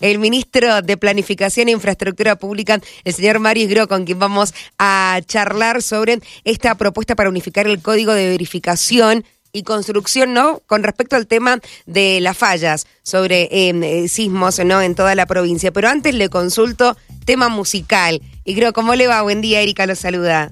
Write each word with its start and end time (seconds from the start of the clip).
el 0.00 0.18
ministro 0.18 0.82
de 0.82 0.96
Planificación 0.96 1.68
e 1.68 1.72
Infraestructura 1.72 2.36
Pública, 2.36 2.80
el 3.04 3.12
señor 3.12 3.38
Mario 3.38 3.68
Gro, 3.68 3.88
con 3.88 4.04
quien 4.04 4.18
vamos 4.18 4.54
a 4.78 5.20
charlar 5.26 5.82
sobre 5.82 6.20
esta 6.44 6.74
propuesta 6.76 7.14
para 7.14 7.28
unificar 7.28 7.66
el 7.66 7.80
código 7.82 8.12
de 8.12 8.28
verificación 8.28 9.24
y 9.52 9.62
construcción, 9.62 10.34
¿no? 10.34 10.60
Con 10.66 10.82
respecto 10.82 11.16
al 11.16 11.26
tema 11.26 11.58
de 11.86 12.20
las 12.20 12.36
fallas 12.36 12.86
sobre 13.02 13.48
em, 13.50 13.82
eh, 13.82 14.08
sismos, 14.08 14.62
¿no? 14.64 14.82
En 14.82 14.94
toda 14.94 15.14
la 15.14 15.24
provincia. 15.24 15.72
Pero 15.72 15.88
antes 15.88 16.14
le 16.14 16.28
consulto 16.28 16.96
tema 17.24 17.48
musical. 17.48 18.20
Y 18.44 18.54
creo, 18.54 18.74
¿cómo 18.74 18.94
le 18.94 19.06
va? 19.06 19.22
Buen 19.22 19.40
día, 19.40 19.62
Erika, 19.62 19.86
lo 19.86 19.94
saluda. 19.94 20.50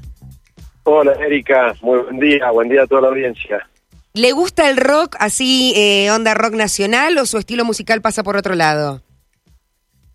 Hola, 0.85 1.13
Erika. 1.21 1.75
Muy 1.83 1.99
buen 1.99 2.19
día. 2.19 2.51
Buen 2.51 2.69
día 2.71 2.83
a 2.85 2.87
toda 2.87 3.03
la 3.03 3.09
audiencia. 3.09 3.69
¿Le 4.15 4.33
gusta 4.33 4.71
el 4.71 4.77
rock 4.77 5.17
así, 5.19 5.75
eh, 5.77 6.11
onda 6.11 6.35
rock 6.35 6.55
nacional, 6.55 7.19
o 7.19 7.27
su 7.27 7.37
estilo 7.37 7.65
musical 7.65 8.01
pasa 8.01 8.23
por 8.23 8.37
otro 8.37 8.55
lado? 8.55 9.03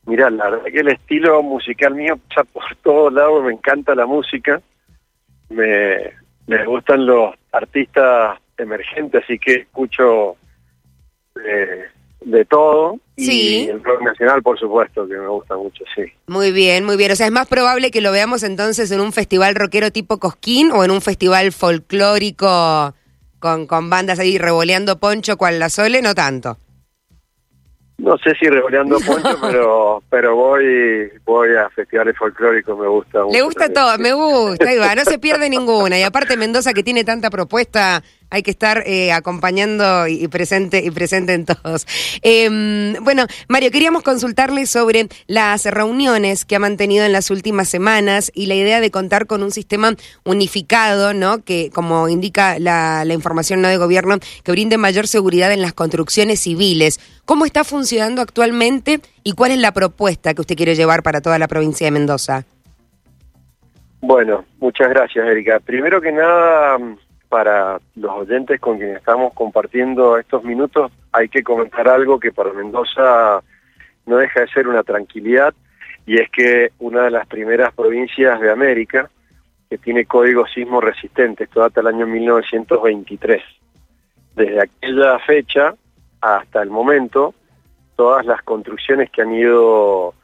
Mirá, 0.10 0.32
la 0.32 0.50
verdad 0.50 0.66
que 0.66 0.80
el 0.80 0.88
estilo 0.88 1.44
musical 1.44 1.94
mío 1.94 2.18
pasa 2.28 2.44
por 2.44 2.64
todos 2.82 3.14
lados. 3.14 3.44
Me 3.44 3.54
encanta 3.54 3.94
la 3.94 4.08
música. 4.08 4.60
Me, 5.50 6.14
me 6.48 6.66
gustan 6.66 7.06
los 7.06 7.36
artistas 7.52 8.40
emergentes, 8.58 9.24
así 9.24 9.38
que 9.38 9.54
escucho 9.54 10.36
eh, 11.46 11.86
de 12.22 12.46
todo. 12.46 12.98
Sí. 13.18 13.66
Y 13.66 13.70
el 13.70 13.84
rock 13.84 14.02
nacional, 14.02 14.42
por 14.42 14.58
supuesto, 14.58 15.08
que 15.08 15.14
me 15.16 15.28
gusta 15.28 15.56
mucho, 15.56 15.84
sí. 15.96 16.12
Muy 16.26 16.52
bien, 16.52 16.86
muy 16.86 16.98
bien. 16.98 17.12
O 17.12 17.16
sea, 17.16 17.28
es 17.28 17.32
más 17.32 17.48
probable 17.48 17.92
que 17.92 18.02
lo 18.02 18.12
veamos 18.12 18.42
entonces 18.42 18.90
en 18.90 19.02
un 19.02 19.14
festival 19.14 19.54
rockero 19.54 19.92
tipo 19.92 20.18
Cosquín 20.18 20.72
o 20.72 20.84
en 20.84 20.90
un 20.90 21.02
festival 21.02 21.52
folclórico 21.52 22.96
con, 23.38 23.68
con 23.68 23.92
bandas 23.92 24.18
ahí 24.18 24.40
revoleando 24.40 25.00
poncho 25.00 25.38
cual 25.38 25.60
la 25.60 25.70
Sole, 25.70 26.02
no 26.02 26.16
tanto. 26.16 26.58
No 28.00 28.18
sé 28.18 28.34
si 28.40 28.48
revoleando 28.48 28.98
poncho, 29.00 29.38
pero 29.42 30.02
pero 30.10 30.36
voy 30.36 31.12
voy 31.26 31.50
a 31.56 31.70
festivales 31.70 32.18
folclóricos, 32.18 32.78
me 32.78 32.88
gusta 32.88 33.24
mucho. 33.24 33.34
Le 33.34 33.42
gusta 33.42 33.70
todo, 33.70 33.98
me 33.98 34.14
gusta, 34.14 34.66
va, 34.80 34.96
no 34.96 35.04
se 35.04 35.20
pierde 35.20 35.50
ninguna. 35.50 36.00
Y 36.00 36.04
aparte 36.04 36.38
Mendoza 36.38 36.74
que 36.74 36.84
tiene 36.84 37.04
tanta 37.04 37.30
propuesta, 37.30 38.02
hay 38.30 38.44
que 38.44 38.52
estar 38.52 38.84
eh, 38.86 39.12
acompañando 39.12 40.08
y, 40.08 40.28
presente 40.28 40.84
y 40.84 40.92
presente 40.92 41.34
en 41.34 41.46
todos. 41.46 41.86
Eh, 42.22 42.96
bueno, 43.02 43.26
Mario, 43.48 43.72
queríamos 43.72 44.04
consultarle 44.04 44.66
sobre 44.66 45.08
las 45.28 45.66
reuniones 45.66 46.46
que 46.46 46.56
ha 46.56 46.60
mantenido 46.60 47.06
en 47.06 47.12
las 47.12 47.32
últimas 47.32 47.70
semanas 47.70 48.32
y 48.34 48.46
la 48.46 48.56
idea 48.56 48.82
de 48.82 48.92
contar 48.92 49.26
con 49.26 49.44
un 49.44 49.52
sistema 49.52 49.94
unificado, 50.26 51.14
¿no? 51.14 51.44
Que, 51.44 51.70
como 51.74 52.10
indica 52.10 52.60
la, 52.60 53.06
la 53.06 53.14
información 53.14 53.62
¿no? 53.62 53.68
de 53.68 53.78
gobierno, 53.78 54.18
que 54.44 54.52
brinde 54.52 54.78
mayor 54.78 55.08
seguridad 55.08 55.52
en 55.52 55.62
las 55.62 55.74
construcciones 55.74 56.42
civiles. 56.42 57.00
¿Cómo 57.26 57.46
está 57.46 57.64
funcionando 57.64 58.22
actualmente 58.22 59.02
y 59.24 59.34
cuál 59.34 59.52
es 59.52 59.60
la 59.60 59.72
propuesta 59.72 60.34
que 60.34 60.42
usted 60.42 60.56
quiere 60.56 60.76
llevar 60.76 61.04
para 61.04 61.22
toda 61.22 61.40
la 61.40 61.48
provincia 61.48 61.86
de 61.86 61.92
Mendoza? 61.92 62.46
Bueno, 64.02 64.46
muchas 64.60 64.90
gracias, 64.90 65.28
Erika. 65.28 65.60
Primero 65.60 66.02
que 66.02 66.12
nada, 66.12 66.78
para 67.30 67.80
los 67.96 68.12
oyentes 68.12 68.60
con 68.60 68.78
quienes 68.78 68.98
estamos 68.98 69.34
compartiendo 69.34 70.18
estos 70.18 70.44
minutos, 70.44 70.92
hay 71.12 71.30
que 71.30 71.44
comentar 71.44 71.88
algo 71.88 72.20
que 72.20 72.32
para 72.32 72.52
Mendoza 72.52 73.42
no 74.08 74.18
deja 74.18 74.42
de 74.42 74.48
ser 74.48 74.68
una 74.68 74.84
tranquilidad, 74.84 75.54
y 76.08 76.20
es 76.20 76.30
que 76.32 76.72
una 76.80 77.04
de 77.04 77.12
las 77.12 77.28
primeras 77.28 77.72
provincias 77.74 78.42
de 78.42 78.52
América 78.52 79.10
que 79.70 79.78
tiene 79.78 80.06
código 80.06 80.48
sismo 80.48 80.82
resistente, 80.82 81.44
esto 81.44 81.60
data 81.60 81.82
del 81.82 81.94
año 81.94 82.08
1923. 82.08 83.44
Desde 84.36 84.62
aquella 84.64 85.20
fecha 85.20 85.76
hasta 86.22 86.64
el 86.64 86.72
momento, 86.72 87.36
todas 87.96 88.26
las 88.26 88.42
construcciones 88.42 89.12
que 89.12 89.22
han 89.22 89.34
ido 89.36 90.16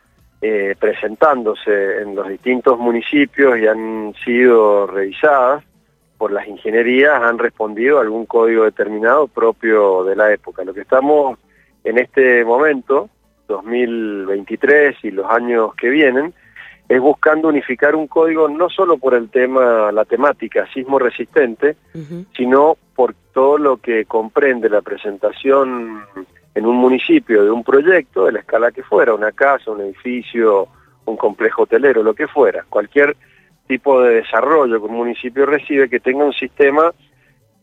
eh, 0.42 0.76
presentándose 0.80 2.02
en 2.02 2.16
los 2.16 2.28
distintos 2.28 2.80
municipios 2.80 3.60
y 3.60 3.68
han 3.68 4.16
sido 4.24 4.88
revisadas 4.88 5.64
por 6.18 6.32
las 6.32 6.48
ingenierías 6.48 7.22
han 7.22 7.38
respondido 7.38 7.98
a 7.98 8.02
algún 8.02 8.26
código 8.26 8.64
determinado 8.64 9.28
propio 9.28 10.04
de 10.04 10.16
la 10.16 10.32
época. 10.32 10.64
Lo 10.64 10.74
que 10.74 10.82
estamos 10.82 11.38
en 11.84 11.98
este 11.98 12.44
momento, 12.46 13.10
2023 13.48 14.98
y 15.04 15.12
los 15.12 15.30
años 15.30 15.76
que 15.76 15.90
vienen, 15.90 16.34
es 16.88 17.02
buscando 17.02 17.48
unificar 17.48 17.96
un 17.96 18.08
código 18.08 18.48
no 18.48 18.70
solo 18.70 18.98
por 18.98 19.16
el 19.16 19.30
tema, 19.30 19.92
la 19.92 20.06
temática 20.06 20.68
sismo 20.72 21.00
resistente, 21.00 21.76
sino 22.36 22.78
por 22.96 23.16
todo 23.34 23.58
lo 23.58 23.78
que 23.78 24.06
comprende 24.06 24.70
la 24.70 24.82
presentación 24.82 26.04
en 26.54 26.66
un 26.66 26.76
municipio 26.78 27.44
de 27.44 27.52
un 27.52 27.64
proyecto, 27.64 28.26
de 28.26 28.34
la 28.34 28.40
escala 28.40 28.72
que 28.72 28.84
fuera, 28.84 29.14
una 29.14 29.32
casa, 29.32 29.72
un 29.72 29.82
edificio, 29.82 30.68
un 31.06 31.18
complejo 31.18 31.64
hotelero, 31.64 32.04
lo 32.04 32.14
que 32.14 32.28
fuera, 32.28 32.66
cualquier 32.70 33.16
tipo 33.68 34.02
de 34.02 34.16
desarrollo 34.16 34.80
que 34.80 34.86
un 34.86 34.96
municipio 34.96 35.46
recibe 35.46 35.90
que 35.90 36.00
tenga 36.00 36.24
un 36.24 36.34
sistema 36.34 36.94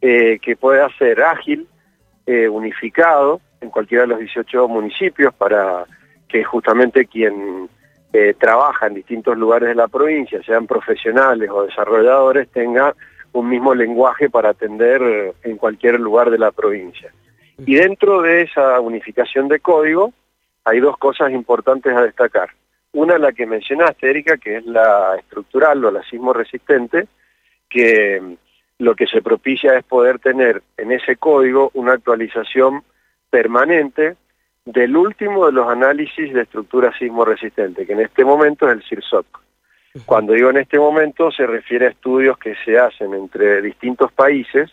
eh, 0.00 0.38
que 0.40 0.56
pueda 0.56 0.88
ser 0.98 1.22
ágil, 1.22 1.66
eh, 2.26 2.48
unificado 2.48 3.40
en 3.60 3.70
cualquiera 3.70 4.02
de 4.02 4.08
los 4.08 4.18
18 4.18 4.68
municipios 4.68 5.32
para 5.34 5.84
que 6.28 6.42
justamente 6.44 7.06
quien 7.06 7.68
eh, 8.12 8.34
trabaja 8.38 8.86
en 8.86 8.94
distintos 8.94 9.36
lugares 9.38 9.68
de 9.68 9.74
la 9.74 9.88
provincia, 9.88 10.42
sean 10.42 10.66
profesionales 10.66 11.48
o 11.50 11.64
desarrolladores, 11.64 12.48
tenga 12.50 12.94
un 13.32 13.48
mismo 13.48 13.74
lenguaje 13.74 14.28
para 14.28 14.50
atender 14.50 15.34
en 15.42 15.56
cualquier 15.56 16.00
lugar 16.00 16.30
de 16.30 16.38
la 16.38 16.50
provincia. 16.50 17.12
Y 17.58 17.76
dentro 17.76 18.22
de 18.22 18.42
esa 18.42 18.80
unificación 18.80 19.48
de 19.48 19.60
código 19.60 20.12
hay 20.64 20.80
dos 20.80 20.98
cosas 20.98 21.30
importantes 21.32 21.94
a 21.94 22.02
destacar. 22.02 22.50
Una, 22.92 23.18
la 23.18 23.32
que 23.32 23.46
mencionaste, 23.46 24.10
Erika, 24.10 24.36
que 24.36 24.58
es 24.58 24.66
la 24.66 25.16
estructural 25.18 25.84
o 25.84 25.90
la 25.90 26.02
sismo 26.02 26.32
resistente, 26.32 27.08
que 27.68 28.36
lo 28.78 28.94
que 28.94 29.06
se 29.06 29.22
propicia 29.22 29.78
es 29.78 29.84
poder 29.84 30.18
tener 30.18 30.62
en 30.76 30.92
ese 30.92 31.16
código 31.16 31.70
una 31.74 31.92
actualización 31.94 32.82
permanente 33.30 34.16
del 34.64 34.96
último 34.96 35.46
de 35.46 35.52
los 35.52 35.68
análisis 35.68 36.32
de 36.32 36.42
estructura 36.42 36.92
sismo 36.98 37.24
resistente, 37.24 37.86
que 37.86 37.94
en 37.94 38.00
este 38.00 38.24
momento 38.24 38.68
es 38.68 38.76
el 38.76 38.82
CIRSOC. 38.82 39.40
Cuando 40.06 40.32
digo 40.32 40.50
en 40.50 40.58
este 40.58 40.78
momento 40.78 41.30
se 41.30 41.46
refiere 41.46 41.86
a 41.86 41.90
estudios 41.90 42.38
que 42.38 42.54
se 42.64 42.78
hacen 42.78 43.12
entre 43.14 43.60
distintos 43.60 44.10
países 44.12 44.70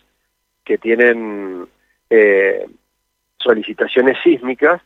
que 0.64 0.78
tienen 0.78 1.66
eh, 2.08 2.66
solicitaciones 3.38 4.16
sísmicas 4.22 4.80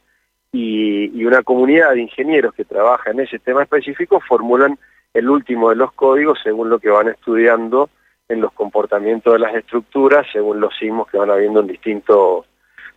y, 0.55 1.11
y 1.21 1.25
una 1.25 1.43
comunidad 1.43 1.95
de 1.95 2.03
ingenieros 2.03 2.55
que 2.55 2.65
trabaja 2.65 3.11
en 3.11 3.19
ese 3.19 3.41
tema 3.41 3.65
específico 3.65 4.21
formulan 4.21 4.79
el 5.13 5.29
último 5.29 5.71
de 5.71 5.77
los 5.77 5.93
códigos 5.93 6.39
según 6.45 6.71
lo 6.71 6.79
que 6.79 6.91
van 6.91 7.09
estudiando 7.09 7.91
en 8.29 8.41
los 8.41 8.53
comportamientos 8.53 9.33
de 9.33 9.41
las 9.41 9.55
estructuras, 9.55 10.27
según 10.33 10.61
los 10.61 10.77
sismos 10.77 11.09
que 11.11 11.19
van 11.19 11.31
habiendo 11.31 11.61
en 11.61 11.67
distintos 11.67 12.47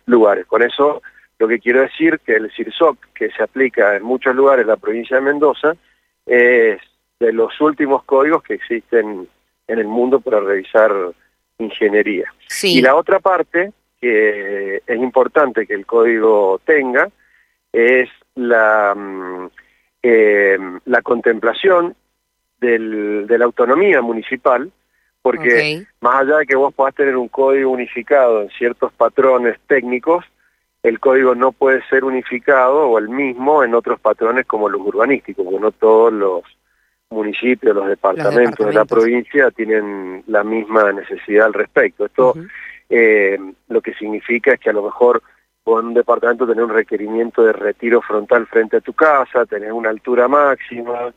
lugares. 0.06 0.46
Con 0.46 0.62
eso 0.62 1.02
lo 1.40 1.48
que 1.48 1.58
quiero 1.58 1.80
decir 1.80 2.20
que 2.24 2.36
el 2.36 2.50
CIRSOC, 2.52 2.96
que 3.12 3.30
se 3.32 3.42
aplica 3.42 3.96
en 3.96 4.04
muchos 4.04 4.36
lugares 4.36 4.62
en 4.62 4.68
la 4.68 4.76
provincia 4.76 5.16
de 5.16 5.22
Mendoza, 5.22 5.74
es 6.26 6.80
de 7.18 7.32
los 7.32 7.60
últimos 7.60 8.04
códigos 8.04 8.44
que 8.44 8.54
existen 8.54 9.26
en 9.66 9.78
el 9.78 9.88
mundo 9.88 10.20
para 10.20 10.38
revisar 10.38 10.92
ingeniería. 11.58 12.32
Sí. 12.46 12.78
Y 12.78 12.82
la 12.82 12.94
otra 12.94 13.18
parte 13.18 13.72
que 14.00 14.76
es 14.86 14.96
importante 14.96 15.66
que 15.66 15.74
el 15.74 15.84
código 15.84 16.60
tenga 16.64 17.08
es 17.72 18.08
la, 18.34 18.94
mm, 18.96 19.46
eh, 20.02 20.58
la 20.86 21.02
contemplación 21.02 21.94
del- 22.60 23.26
de 23.26 23.38
la 23.38 23.44
autonomía 23.44 24.00
municipal, 24.02 24.70
porque 25.22 25.48
más 26.00 26.20
allá 26.22 26.38
de 26.38 26.46
que 26.46 26.56
vos 26.56 26.72
puedas 26.74 26.94
tener 26.94 27.16
un 27.16 27.28
código 27.28 27.70
unificado 27.70 28.42
en 28.42 28.50
ciertos 28.50 28.92
patrones 28.92 29.58
técnicos, 29.66 30.24
el 30.82 31.00
código 31.00 31.34
no 31.34 31.52
puede 31.52 31.82
ser 31.88 32.04
unificado 32.04 32.88
o 32.88 32.98
el 32.98 33.08
mismo 33.08 33.64
en 33.64 33.74
otros 33.74 33.98
patrones 34.00 34.46
como 34.46 34.68
los 34.68 34.80
urbanísticos, 34.80 35.44
porque 35.44 35.60
no 35.60 35.72
todos 35.72 36.12
los 36.12 36.42
municipios, 37.10 37.74
los 37.74 37.88
departamentos, 37.88 38.66
de 38.66 38.72
la 38.72 38.84
provincia 38.84 39.50
tienen 39.50 40.22
la 40.26 40.44
misma 40.44 40.92
necesidad 40.92 41.46
al 41.46 41.54
respecto. 41.54 42.06
Esto 42.06 42.34
eh, 42.90 43.38
lo 43.68 43.80
que 43.82 43.92
significa 43.94 44.52
es 44.54 44.60
que 44.60 44.70
a 44.70 44.72
lo 44.72 44.82
mejor 44.84 45.22
en 45.76 45.88
un 45.88 45.94
departamento 45.94 46.46
tenés 46.46 46.64
un 46.64 46.72
requerimiento 46.74 47.42
de 47.42 47.52
retiro 47.52 48.00
frontal 48.00 48.46
frente 48.46 48.78
a 48.78 48.80
tu 48.80 48.92
casa, 48.94 49.44
tenés 49.44 49.72
una 49.72 49.90
altura 49.90 50.28
máxima, 50.28 51.12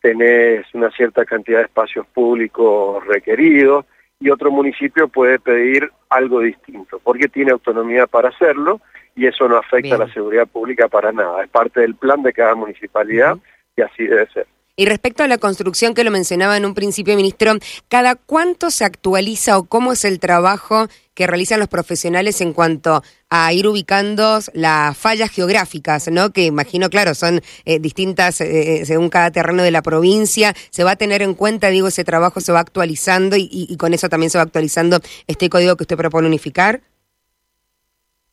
tenés 0.00 0.66
una 0.74 0.90
cierta 0.90 1.24
cantidad 1.24 1.58
de 1.58 1.64
espacios 1.64 2.06
públicos 2.06 3.04
requeridos 3.06 3.84
y 4.20 4.30
otro 4.30 4.50
municipio 4.50 5.08
puede 5.08 5.38
pedir 5.38 5.90
algo 6.08 6.40
distinto, 6.40 7.00
porque 7.02 7.28
tiene 7.28 7.52
autonomía 7.52 8.06
para 8.06 8.28
hacerlo 8.28 8.80
y 9.16 9.26
eso 9.26 9.48
no 9.48 9.56
afecta 9.56 9.96
a 9.96 9.98
la 9.98 10.12
seguridad 10.12 10.46
pública 10.46 10.88
para 10.88 11.10
nada, 11.12 11.42
es 11.42 11.50
parte 11.50 11.80
del 11.80 11.96
plan 11.96 12.22
de 12.22 12.32
cada 12.32 12.54
municipalidad 12.54 13.36
y 13.76 13.82
así 13.82 14.06
debe 14.06 14.28
ser. 14.30 14.46
Y 14.76 14.86
respecto 14.86 15.24
a 15.24 15.28
la 15.28 15.38
construcción 15.38 15.92
que 15.92 16.04
lo 16.04 16.12
mencionaba 16.12 16.56
en 16.56 16.64
un 16.64 16.72
principio, 16.72 17.16
ministro, 17.16 17.54
¿cada 17.88 18.14
cuánto 18.14 18.70
se 18.70 18.84
actualiza 18.84 19.58
o 19.58 19.64
cómo 19.64 19.90
es 19.90 20.04
el 20.04 20.20
trabajo 20.20 20.86
que 21.18 21.26
realizan 21.26 21.58
los 21.58 21.66
profesionales 21.66 22.40
en 22.40 22.52
cuanto 22.52 23.02
a 23.28 23.52
ir 23.52 23.66
ubicando 23.66 24.38
las 24.54 24.96
fallas 24.96 25.32
geográficas, 25.32 26.08
¿no? 26.12 26.30
Que 26.30 26.44
imagino, 26.44 26.90
claro, 26.90 27.12
son 27.12 27.40
eh, 27.64 27.80
distintas 27.80 28.40
eh, 28.40 28.86
según 28.86 29.08
cada 29.08 29.32
terreno 29.32 29.64
de 29.64 29.72
la 29.72 29.82
provincia. 29.82 30.52
Se 30.70 30.84
va 30.84 30.92
a 30.92 30.96
tener 30.96 31.22
en 31.22 31.34
cuenta, 31.34 31.70
digo, 31.70 31.88
ese 31.88 32.04
trabajo 32.04 32.38
se 32.40 32.52
va 32.52 32.60
actualizando 32.60 33.34
y, 33.36 33.76
con 33.78 33.94
eso 33.94 34.08
también 34.08 34.30
se 34.30 34.38
va 34.38 34.44
actualizando 34.44 34.98
este 35.26 35.50
código 35.50 35.74
que 35.74 35.82
usted 35.82 35.96
propone 35.96 36.28
unificar. 36.28 36.82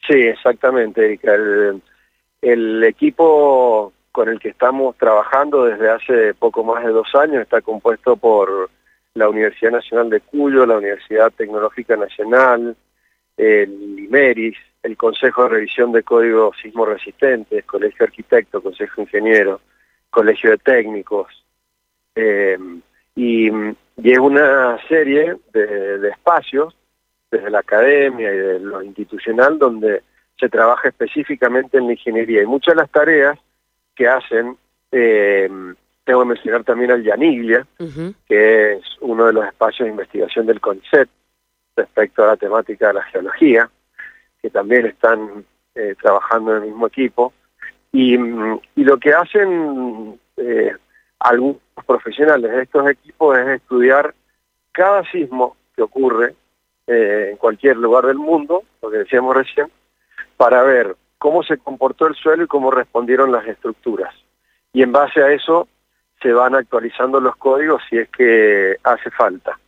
Sí, 0.07 0.19
exactamente, 0.19 1.03
Erika. 1.03 1.33
el 2.43 2.83
equipo 2.83 3.93
con 4.11 4.29
el 4.29 4.39
que 4.39 4.49
estamos 4.49 4.95
trabajando 4.97 5.65
desde 5.65 5.89
hace 5.89 6.35
poco 6.35 6.63
más 6.63 6.85
de 6.85 6.91
dos 6.91 7.07
años 7.15 7.41
está 7.41 7.61
compuesto 7.61 8.15
por 8.15 8.69
la 9.15 9.29
Universidad 9.29 9.71
Nacional 9.71 10.09
de 10.09 10.21
Cuyo, 10.21 10.65
la 10.65 10.77
Universidad 10.77 11.31
Tecnológica 11.31 11.95
Nacional, 11.95 12.75
el 13.37 13.99
IMERIS, 13.99 14.57
el 14.83 14.95
Consejo 14.95 15.43
de 15.43 15.49
Revisión 15.49 15.91
de 15.91 16.03
Códigos 16.03 16.57
Sismo 16.61 16.85
Resistentes, 16.85 17.65
Colegio 17.65 18.05
Arquitecto, 18.05 18.61
Consejo 18.61 19.01
Ingeniero, 19.01 19.61
Colegio 20.09 20.51
de 20.51 20.57
Técnicos, 20.57 21.43
eh, 22.15 22.57
y, 23.15 23.47
es 23.47 24.19
una 24.19 24.77
serie 24.87 25.37
de, 25.53 25.97
de 25.99 26.09
espacios 26.09 26.75
desde 27.31 27.49
la 27.49 27.59
academia 27.59 28.33
y 28.33 28.37
de 28.37 28.59
lo 28.59 28.83
institucional 28.83 29.57
donde 29.57 30.03
se 30.37 30.49
trabaja 30.49 30.89
específicamente 30.89 31.77
en 31.77 31.87
la 31.87 31.93
ingeniería. 31.93 32.43
Y 32.43 32.45
muchas 32.45 32.75
de 32.75 32.81
las 32.81 32.91
tareas 32.91 33.39
que 33.95 34.07
hacen, 34.07 34.57
eh, 34.91 35.49
tengo 36.05 36.21
que 36.21 36.27
mencionar 36.27 36.63
también 36.63 36.91
al 36.91 37.03
Yaniglia, 37.03 37.65
que 38.27 38.73
es 38.73 38.83
uno 39.01 39.25
de 39.25 39.33
los 39.33 39.45
espacios 39.45 39.87
de 39.87 39.91
investigación 39.91 40.45
del 40.45 40.61
CONICET 40.61 41.09
respecto 41.75 42.23
a 42.23 42.27
la 42.27 42.37
temática 42.37 42.87
de 42.87 42.93
la 42.93 43.03
geología, 43.03 43.69
que 44.41 44.49
también 44.51 44.85
están 44.85 45.43
eh, 45.73 45.95
trabajando 45.99 46.55
en 46.55 46.63
el 46.63 46.69
mismo 46.69 46.87
equipo. 46.87 47.33
Y, 47.91 48.17
lo 48.17 48.97
que 48.99 49.13
hacen 49.13 50.19
eh, 50.37 50.75
algunos 51.19 51.61
profesionales 51.87 52.51
de 52.51 52.61
estos 52.61 52.87
equipos 52.87 53.37
es 53.39 53.47
estudiar 53.47 54.13
cada 54.71 55.03
sismo 55.11 55.57
que 55.75 55.81
ocurre 55.81 56.35
en 56.87 57.37
cualquier 57.37 57.77
lugar 57.77 58.05
del 58.05 58.17
mundo, 58.17 58.61
lo 58.83 58.91
que 58.91 58.97
decíamos 58.97 59.35
recién, 59.35 59.71
para 60.37 60.61
ver 60.61 60.95
cómo 61.17 61.41
se 61.41 61.57
comportó 61.57 62.05
el 62.05 62.13
suelo 62.13 62.43
y 62.43 62.47
cómo 62.47 62.69
respondieron 62.69 63.31
las 63.31 63.47
estructuras. 63.47 64.13
Y 64.71 64.83
en 64.83 64.91
base 64.91 65.19
a 65.23 65.31
eso 65.31 65.67
se 66.21 66.31
van 66.31 66.55
actualizando 66.55 67.19
los 67.19 67.35
códigos 67.35 67.81
si 67.89 67.97
es 67.97 68.09
que 68.09 68.77
hace 68.83 69.11
falta. 69.11 69.59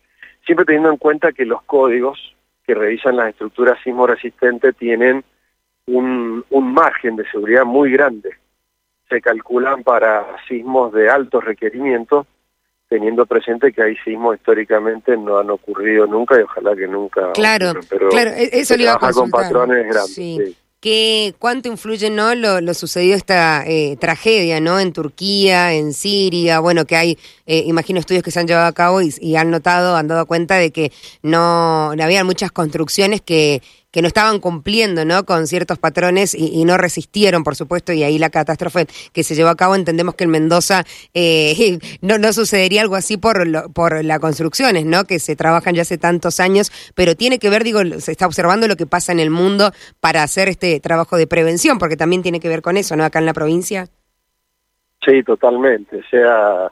Siempre 0.46 0.66
teniendo 0.66 0.90
en 0.90 0.98
cuenta 0.98 1.32
que 1.32 1.46
los 1.46 1.62
códigos 1.64 2.36
que 2.66 2.74
revisan 2.74 3.16
las 3.16 3.30
estructuras 3.30 3.78
sismo 3.84 4.08
resistentes 4.08 4.76
tienen 4.76 5.24
un, 5.86 6.44
un 6.50 6.74
margen 6.74 7.16
de 7.16 7.30
seguridad 7.30 7.66
muy 7.66 7.92
grande. 7.92 8.32
Se 9.10 9.22
calculan 9.22 9.84
para 9.84 10.26
sismos 10.48 10.92
de 10.94 11.10
altos 11.10 11.44
requerimientos, 11.44 12.28
teniendo 12.90 13.26
presente 13.26 13.72
que 13.72 13.84
hay 13.84 13.96
sismos 13.98 14.36
históricamente 14.36 15.16
no 15.16 15.38
han 15.38 15.50
ocurrido 15.50 16.08
nunca 16.08 16.38
y 16.40 16.44
ojalá 16.44 16.76
que 16.76 16.88
nunca. 16.88 17.32
Claro, 17.34 17.74
pero 17.90 18.10
claro, 18.10 18.32
e-, 18.32 18.50
eso 18.52 18.76
le 18.76 18.84
iba 18.84 18.94
a 18.94 19.12
con 19.12 19.30
patrones 19.30 19.84
grandes. 19.84 20.14
Sí 20.14 20.56
que 20.80 21.34
cuánto 21.40 21.70
influye 21.70 22.10
no 22.10 22.36
lo, 22.36 22.62
lo 22.62 22.74
sucedido 22.74 23.16
esta 23.16 23.64
eh, 23.66 23.98
tragedia 24.00 24.60
no 24.60 24.80
en 24.80 24.94
Turquía 24.94 25.74
en 25.74 25.94
Siria 25.94 26.60
bueno 26.60 26.86
que 26.86 26.96
hay 26.96 27.18
eh, 27.46 27.64
imagino 27.66 28.00
estudios 28.00 28.24
que 28.24 28.32
se 28.32 28.40
han 28.40 28.48
llevado 28.48 28.68
a 28.68 28.74
cabo 28.74 29.02
y, 29.02 29.14
y, 29.20 29.36
han 29.38 29.50
notado 29.50 29.96
han 29.96 30.08
dado 30.08 30.26
cuenta 30.28 30.56
de 30.56 30.72
que 30.72 30.92
no 31.24 31.92
había 31.92 32.24
muchas 32.24 32.52
construcciones 32.52 33.22
que 33.22 33.62
que 33.98 34.04
no 34.04 34.10
estaban 34.10 34.40
cumpliendo 34.40 35.06
¿no? 35.06 35.26
con 35.26 35.48
ciertos 35.48 35.80
patrones 35.80 36.36
y, 36.36 36.64
no 36.66 36.78
resistieron, 36.78 37.44
por 37.44 37.56
supuesto, 37.56 37.94
y 37.94 38.04
ahí 38.04 38.20
la 38.20 38.30
catástrofe 38.30 38.86
que 39.12 39.24
se 39.24 39.34
llevó 39.34 39.50
a 39.50 39.56
cabo, 39.56 39.74
entendemos 39.74 40.14
que 40.14 40.26
en 40.26 40.30
Mendoza 40.30 40.84
eh, 41.16 41.80
no, 42.02 42.20
no 42.20 42.32
sucedería 42.32 42.84
algo 42.84 42.94
así 42.94 43.18
por, 43.18 43.74
por 43.74 44.06
las 44.06 44.20
construcciones, 44.20 44.86
¿no? 44.86 45.06
que 45.06 45.18
se 45.18 45.36
trabajan 45.36 45.74
ya 45.74 45.82
hace 45.82 45.98
tantos 45.98 46.40
años, 46.40 46.72
pero 46.94 47.16
tiene 47.16 47.40
que 47.40 47.50
ver, 47.50 47.64
digo, 47.64 47.84
se 47.98 48.12
está 48.12 48.28
observando 48.28 48.68
lo 48.68 48.76
que 48.76 48.86
pasa 48.86 49.12
en 49.14 49.20
el 49.20 49.32
mundo 49.32 49.72
para 50.00 50.22
hacer 50.22 50.48
este 50.48 50.80
trabajo 50.80 51.18
de 51.18 51.26
prevención, 51.26 51.80
porque 51.80 51.98
también 51.98 52.22
tiene 52.22 52.40
que 52.40 52.50
ver 52.50 52.62
con 52.62 52.78
eso, 52.78 52.96
¿no? 52.96 53.04
Acá 53.04 53.18
en 53.18 53.26
la 53.26 53.34
provincia. 53.34 53.88
Sí, 55.04 55.24
totalmente. 55.24 56.04
Sea, 56.12 56.72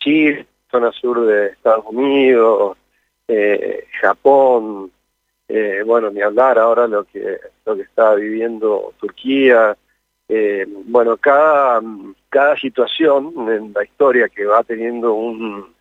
Chile, 0.00 0.44
zona 0.72 0.90
sur 0.90 1.24
de 1.24 1.50
Estados 1.50 1.84
Unidos, 1.88 2.76
eh, 3.28 3.86
Japón, 4.00 4.90
eh, 5.48 5.82
bueno, 5.84 6.10
ni 6.10 6.20
hablar 6.22 6.58
ahora 6.58 6.86
lo 6.86 7.04
que, 7.04 7.38
lo 7.64 7.76
que 7.76 7.82
está 7.82 8.14
viviendo 8.14 8.92
Turquía. 8.98 9.76
Eh, 10.28 10.66
bueno, 10.86 11.16
cada, 11.18 11.82
cada 12.28 12.56
situación 12.56 13.32
en 13.50 13.72
la 13.74 13.84
historia 13.84 14.28
que 14.28 14.46
va 14.46 14.62
teniendo 14.62 15.12
un, 15.14 15.74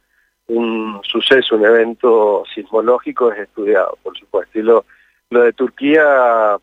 un 0.48 1.00
suceso, 1.04 1.56
un 1.56 1.66
evento 1.66 2.44
sismológico 2.54 3.32
es 3.32 3.40
estudiado, 3.40 3.98
por 4.04 4.18
supuesto. 4.18 4.60
Y 4.60 4.64
lo, 4.64 4.86
lo 5.30 5.44
de 5.44 5.54
Turquía 5.54 6.58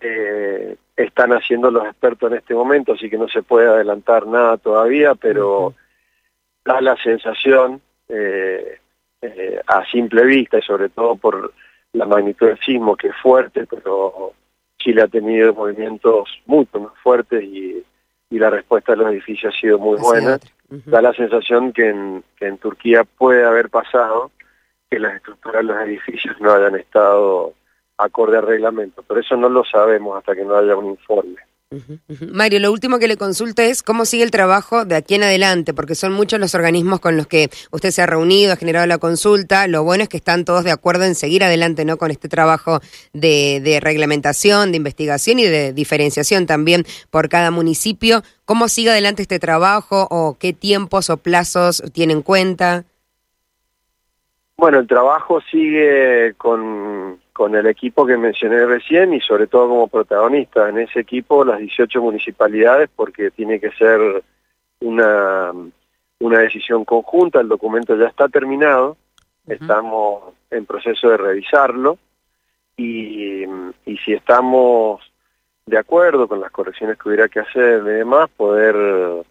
eh, 0.00 0.76
están 0.96 1.32
haciendo 1.32 1.70
los 1.70 1.84
expertos 1.84 2.30
en 2.30 2.38
este 2.38 2.54
momento, 2.54 2.92
así 2.92 3.08
que 3.08 3.18
no 3.18 3.28
se 3.28 3.42
puede 3.42 3.68
adelantar 3.68 4.26
nada 4.26 4.56
todavía, 4.56 5.14
pero 5.14 5.74
da 6.64 6.80
la 6.80 6.96
sensación 6.96 7.80
eh, 8.08 8.78
eh, 9.22 9.60
a 9.66 9.84
simple 9.86 10.24
vista 10.24 10.58
y 10.58 10.62
sobre 10.62 10.88
todo 10.88 11.16
por 11.16 11.52
la 11.92 12.06
magnitud 12.06 12.48
del 12.48 12.58
sismo, 12.60 12.96
que 12.96 13.08
es 13.08 13.16
fuerte, 13.22 13.66
pero 13.66 14.32
Chile 14.78 15.02
ha 15.02 15.08
tenido 15.08 15.54
movimientos 15.54 16.28
mucho 16.46 16.80
más 16.80 16.92
fuertes 17.02 17.42
y, 17.42 17.84
y 18.30 18.38
la 18.38 18.50
respuesta 18.50 18.92
de 18.92 18.98
los 18.98 19.12
edificios 19.12 19.54
ha 19.54 19.60
sido 19.60 19.78
muy 19.78 19.98
buena. 19.98 20.38
Da 20.86 21.02
la 21.02 21.12
sensación 21.12 21.72
que 21.74 21.90
en, 21.90 22.24
que 22.36 22.46
en 22.46 22.56
Turquía 22.56 23.04
puede 23.04 23.44
haber 23.44 23.68
pasado 23.68 24.30
que 24.90 24.98
las 24.98 25.16
estructuras 25.16 25.66
de 25.66 25.72
los 25.72 25.82
edificios 25.82 26.40
no 26.40 26.50
hayan 26.52 26.76
estado 26.76 27.52
acorde 27.98 28.38
al 28.38 28.46
reglamento, 28.46 29.02
pero 29.06 29.20
eso 29.20 29.36
no 29.36 29.50
lo 29.50 29.64
sabemos 29.64 30.16
hasta 30.16 30.34
que 30.34 30.44
no 30.44 30.56
haya 30.56 30.74
un 30.74 30.86
informe. 30.86 31.36
Mario, 32.32 32.60
lo 32.60 32.72
último 32.72 32.98
que 32.98 33.08
le 33.08 33.16
consulta 33.16 33.64
es 33.64 33.82
cómo 33.82 34.04
sigue 34.04 34.24
el 34.24 34.30
trabajo 34.30 34.84
de 34.84 34.96
aquí 34.96 35.14
en 35.14 35.22
adelante, 35.22 35.74
porque 35.74 35.94
son 35.94 36.12
muchos 36.12 36.38
los 36.40 36.54
organismos 36.54 37.00
con 37.00 37.16
los 37.16 37.26
que 37.26 37.50
usted 37.70 37.90
se 37.90 38.02
ha 38.02 38.06
reunido, 38.06 38.52
ha 38.52 38.56
generado 38.56 38.86
la 38.86 38.98
consulta. 38.98 39.66
Lo 39.66 39.84
bueno 39.84 40.02
es 40.02 40.08
que 40.08 40.16
están 40.16 40.44
todos 40.44 40.64
de 40.64 40.70
acuerdo 40.70 41.04
en 41.04 41.14
seguir 41.14 41.44
adelante 41.44 41.84
¿no? 41.84 41.96
con 41.96 42.10
este 42.10 42.28
trabajo 42.28 42.80
de, 43.12 43.60
de 43.62 43.80
reglamentación, 43.80 44.72
de 44.72 44.76
investigación 44.76 45.38
y 45.38 45.44
de 45.44 45.72
diferenciación 45.72 46.46
también 46.46 46.84
por 47.10 47.28
cada 47.28 47.50
municipio. 47.50 48.22
¿Cómo 48.44 48.68
sigue 48.68 48.90
adelante 48.90 49.22
este 49.22 49.38
trabajo 49.38 50.06
o 50.10 50.36
qué 50.38 50.52
tiempos 50.52 51.10
o 51.10 51.16
plazos 51.16 51.82
tiene 51.92 52.12
en 52.12 52.22
cuenta? 52.22 52.84
Bueno, 54.56 54.78
el 54.78 54.86
trabajo 54.86 55.40
sigue 55.50 56.34
con 56.36 56.60
con 57.42 57.56
el 57.56 57.66
equipo 57.66 58.06
que 58.06 58.16
mencioné 58.16 58.64
recién 58.66 59.12
y 59.14 59.20
sobre 59.20 59.48
todo 59.48 59.68
como 59.68 59.88
protagonista 59.88 60.68
en 60.68 60.78
ese 60.78 61.00
equipo 61.00 61.44
las 61.44 61.58
18 61.58 62.00
municipalidades 62.00 62.88
porque 62.94 63.32
tiene 63.32 63.58
que 63.58 63.72
ser 63.72 64.22
una, 64.78 65.50
una 66.20 66.38
decisión 66.38 66.84
conjunta, 66.84 67.40
el 67.40 67.48
documento 67.48 67.96
ya 67.96 68.06
está 68.06 68.28
terminado, 68.28 68.96
estamos 69.48 70.34
en 70.52 70.66
proceso 70.66 71.08
de 71.08 71.16
revisarlo 71.16 71.98
y, 72.76 73.42
y 73.86 73.96
si 74.04 74.12
estamos 74.12 75.00
de 75.66 75.78
acuerdo 75.78 76.28
con 76.28 76.40
las 76.40 76.52
correcciones 76.52 76.96
que 76.96 77.08
hubiera 77.08 77.28
que 77.28 77.40
hacer 77.40 77.82
y 77.82 77.90
demás, 77.90 78.30
poder 78.36 79.24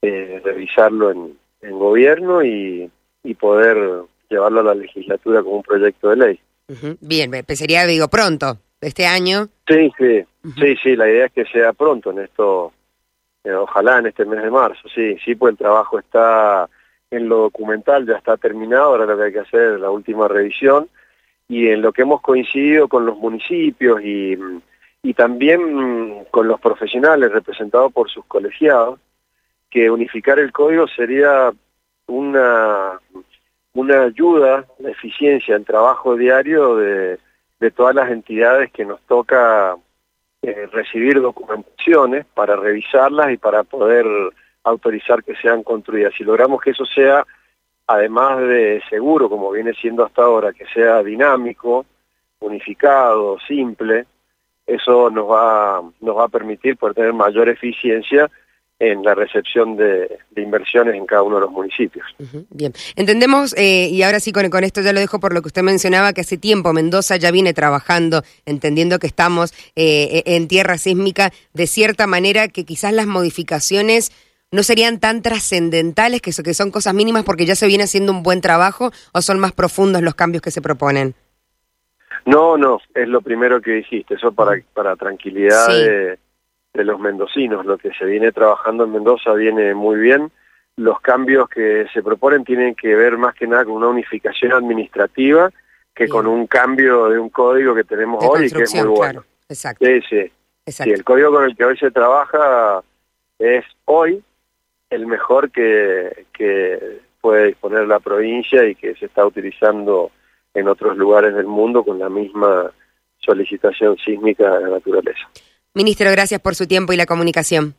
eh, 0.00 0.40
revisarlo 0.42 1.10
en, 1.10 1.36
en 1.60 1.78
gobierno 1.78 2.42
y, 2.42 2.90
y 3.22 3.34
poder 3.34 4.04
llevarlo 4.30 4.60
a 4.60 4.64
la 4.64 4.74
legislatura 4.74 5.42
como 5.42 5.56
un 5.56 5.62
proyecto 5.62 6.08
de 6.08 6.16
ley. 6.16 6.40
Bien, 7.00 7.30
sería, 7.48 7.86
digo, 7.86 8.08
pronto, 8.08 8.58
este 8.80 9.06
año. 9.06 9.48
Sí, 9.66 9.92
sí, 9.98 10.24
sí, 10.58 10.76
sí, 10.82 10.96
la 10.96 11.08
idea 11.08 11.26
es 11.26 11.32
que 11.32 11.44
sea 11.46 11.72
pronto 11.72 12.10
en 12.10 12.20
esto, 12.20 12.72
eh, 13.44 13.52
ojalá 13.52 13.98
en 13.98 14.06
este 14.06 14.24
mes 14.24 14.42
de 14.42 14.50
marzo, 14.50 14.88
sí, 14.94 15.16
sí, 15.24 15.34
pues 15.34 15.52
el 15.52 15.58
trabajo 15.58 15.98
está 15.98 16.68
en 17.10 17.28
lo 17.28 17.38
documental, 17.38 18.06
ya 18.06 18.16
está 18.16 18.36
terminado, 18.36 18.84
ahora 18.84 19.06
lo 19.06 19.16
que 19.16 19.24
hay 19.24 19.32
que 19.32 19.40
hacer 19.40 19.74
es 19.74 19.80
la 19.80 19.90
última 19.90 20.28
revisión, 20.28 20.88
y 21.48 21.68
en 21.68 21.82
lo 21.82 21.92
que 21.92 22.02
hemos 22.02 22.20
coincidido 22.20 22.86
con 22.86 23.04
los 23.04 23.16
municipios 23.18 24.00
y, 24.02 24.38
y 25.02 25.14
también 25.14 26.24
con 26.30 26.46
los 26.46 26.60
profesionales 26.60 27.32
representados 27.32 27.92
por 27.92 28.08
sus 28.08 28.24
colegiados, 28.26 29.00
que 29.68 29.90
unificar 29.90 30.38
el 30.38 30.52
código 30.52 30.86
sería 30.88 31.52
una 32.06 33.00
una 33.74 34.02
ayuda, 34.02 34.66
una 34.78 34.90
eficiencia 34.90 35.56
en 35.56 35.64
trabajo 35.64 36.16
diario 36.16 36.76
de, 36.76 37.18
de 37.60 37.70
todas 37.70 37.94
las 37.94 38.10
entidades 38.10 38.72
que 38.72 38.84
nos 38.84 39.00
toca 39.02 39.76
eh, 40.42 40.66
recibir 40.72 41.20
documentaciones 41.20 42.26
para 42.34 42.56
revisarlas 42.56 43.30
y 43.32 43.36
para 43.36 43.62
poder 43.62 44.06
autorizar 44.64 45.22
que 45.22 45.36
sean 45.36 45.62
construidas. 45.62 46.14
Si 46.16 46.24
logramos 46.24 46.60
que 46.62 46.70
eso 46.70 46.84
sea, 46.86 47.26
además 47.86 48.40
de 48.40 48.82
seguro, 48.88 49.28
como 49.28 49.50
viene 49.50 49.74
siendo 49.74 50.04
hasta 50.04 50.22
ahora, 50.22 50.52
que 50.52 50.66
sea 50.66 51.02
dinámico, 51.02 51.84
unificado, 52.40 53.38
simple, 53.46 54.06
eso 54.66 55.10
nos 55.10 55.28
va, 55.30 55.82
nos 56.00 56.16
va 56.16 56.24
a 56.24 56.28
permitir 56.28 56.76
poder 56.76 56.94
tener 56.94 57.12
mayor 57.12 57.48
eficiencia 57.48 58.30
en 58.80 59.02
la 59.02 59.14
recepción 59.14 59.76
de, 59.76 60.18
inversiones 60.36 60.94
en 60.94 61.04
cada 61.04 61.22
uno 61.22 61.36
de 61.36 61.42
los 61.42 61.50
municipios. 61.50 62.06
bien, 62.48 62.72
entendemos, 62.96 63.54
eh, 63.58 63.88
y 63.90 64.02
ahora 64.02 64.20
sí 64.20 64.32
con, 64.32 64.48
con, 64.48 64.64
esto 64.64 64.80
ya 64.80 64.94
lo 64.94 65.00
dejo 65.00 65.20
por 65.20 65.34
lo 65.34 65.42
que 65.42 65.48
usted 65.48 65.62
mencionaba, 65.62 66.14
que 66.14 66.22
hace 66.22 66.38
tiempo 66.38 66.72
Mendoza 66.72 67.16
ya 67.16 67.30
viene 67.30 67.52
trabajando, 67.52 68.22
entendiendo 68.46 68.98
que 68.98 69.06
estamos 69.06 69.52
eh, 69.76 70.22
e, 70.24 70.36
en 70.36 70.48
tierra 70.48 70.78
sísmica, 70.78 71.30
de 71.52 71.66
cierta 71.66 72.06
manera 72.06 72.48
que 72.48 72.64
quizás 72.64 72.94
las 72.94 73.06
modificaciones 73.06 74.12
no 74.50 74.62
serían 74.62 74.98
tan 74.98 75.20
trascendentales, 75.20 76.22
que, 76.22 76.32
que 76.42 76.54
son 76.54 76.70
cosas 76.70 76.94
mínimas 76.94 77.24
porque 77.24 77.44
ya 77.44 77.56
se 77.56 77.66
viene 77.66 77.84
haciendo 77.84 78.12
un 78.12 78.22
buen 78.22 78.40
trabajo, 78.40 78.92
o 79.12 79.20
son 79.20 79.38
más 79.38 79.52
profundos 79.52 80.00
los 80.00 80.14
cambios 80.14 80.42
que 80.42 80.50
se 80.50 80.62
proponen. 80.62 81.14
No, 82.24 82.56
no, 82.56 82.80
es 82.94 83.08
lo 83.08 83.20
primero 83.20 83.60
que 83.60 83.72
dijiste, 83.72 84.14
eso 84.14 84.32
para, 84.32 84.60
para 84.72 84.96
tranquilidad 84.96 85.68
de 85.68 86.18
de 86.72 86.84
los 86.84 87.00
mendocinos. 87.00 87.66
Lo 87.66 87.78
que 87.78 87.92
se 87.94 88.04
viene 88.04 88.32
trabajando 88.32 88.84
en 88.84 88.92
Mendoza 88.92 89.32
viene 89.34 89.74
muy 89.74 89.98
bien. 89.98 90.30
Los 90.76 91.00
cambios 91.00 91.48
que 91.48 91.86
se 91.92 92.02
proponen 92.02 92.44
tienen 92.44 92.74
que 92.74 92.94
ver 92.94 93.18
más 93.18 93.34
que 93.34 93.46
nada 93.46 93.64
con 93.64 93.74
una 93.74 93.88
unificación 93.88 94.52
administrativa 94.52 95.50
que 95.94 96.08
con 96.08 96.26
un 96.26 96.46
cambio 96.46 97.08
de 97.08 97.18
un 97.18 97.28
código 97.28 97.74
que 97.74 97.84
tenemos 97.84 98.24
hoy 98.24 98.46
y 98.46 98.50
que 98.50 98.62
es 98.62 98.74
muy 98.74 98.86
bueno. 98.86 99.24
Exacto. 99.48 99.84
Sí, 99.84 100.00
sí. 100.08 100.32
sí, 100.66 100.90
el 100.90 101.04
código 101.04 101.32
con 101.32 101.44
el 101.44 101.56
que 101.56 101.64
hoy 101.64 101.76
se 101.76 101.90
trabaja 101.90 102.82
es 103.38 103.64
hoy 103.84 104.22
el 104.88 105.06
mejor 105.06 105.50
que, 105.50 106.26
que 106.32 107.00
puede 107.20 107.48
disponer 107.48 107.86
la 107.86 108.00
provincia 108.00 108.64
y 108.64 108.74
que 108.76 108.94
se 108.94 109.06
está 109.06 109.26
utilizando 109.26 110.10
en 110.54 110.68
otros 110.68 110.96
lugares 110.96 111.34
del 111.34 111.46
mundo 111.46 111.84
con 111.84 111.98
la 111.98 112.08
misma 112.08 112.70
solicitación 113.18 113.96
sísmica 113.98 114.58
de 114.58 114.62
la 114.62 114.68
naturaleza. 114.70 115.28
Ministro, 115.74 116.10
gracias 116.10 116.40
por 116.40 116.54
su 116.54 116.66
tiempo 116.66 116.92
y 116.92 116.96
la 116.96 117.06
comunicación. 117.06 117.74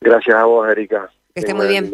Gracias 0.00 0.36
a 0.36 0.44
vos, 0.44 0.68
Erika. 0.68 1.10
Que 1.34 1.40
esté 1.40 1.54
muy 1.54 1.68
bien. 1.68 1.92